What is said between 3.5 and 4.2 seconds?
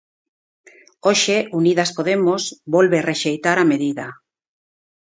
a medida.